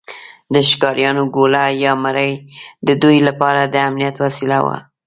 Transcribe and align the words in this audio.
د 0.53 0.55
ښکاریانو 0.69 1.23
ګوله 1.35 1.63
یا 1.83 1.93
مړۍ 2.03 2.31
د 2.87 2.89
دوی 3.01 3.17
لپاره 3.27 3.61
د 3.65 3.75
امنیت 3.87 4.15
وسیله 4.25 4.59
وه. 4.65 4.77